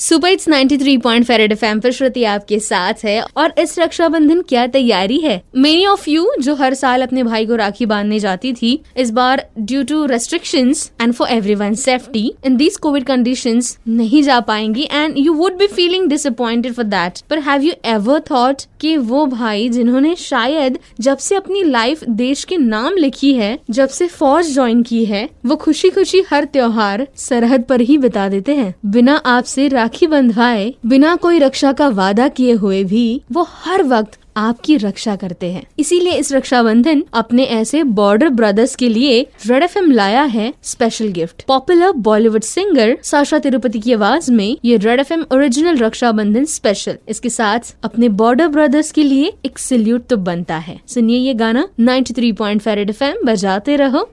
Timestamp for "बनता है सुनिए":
50.16-51.18